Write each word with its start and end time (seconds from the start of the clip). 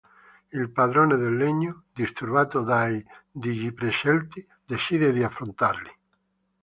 Il 0.51 0.67
padrone 0.71 1.15
del 1.15 1.37
Legno, 1.37 1.83
disturbato 1.93 2.61
dai 2.63 3.05
Digiprescelti, 3.29 4.43
decide 4.65 5.13
di 5.13 5.21
affrontarli. 5.21 5.91